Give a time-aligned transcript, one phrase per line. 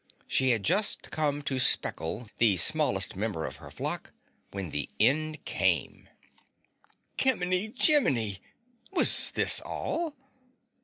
[0.27, 4.13] She had just come to Speckle, the smallest member of her flock,
[4.49, 6.09] when the end came.
[7.19, 8.39] Kimmeny Jimmeny!
[8.91, 10.15] Was this ALL?